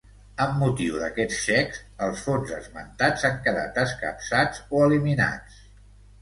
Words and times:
Amb 0.43 0.55
motiu 0.59 0.95
d’aquests 1.01 1.35
xecs, 1.49 1.81
els 2.05 2.23
fons 2.29 2.53
esmentats 2.55 3.27
han 3.31 3.37
quedat 3.49 3.79
escapçats 3.83 4.65
o 4.79 4.83
eliminats. 4.89 5.63